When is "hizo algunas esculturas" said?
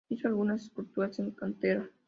0.09-1.19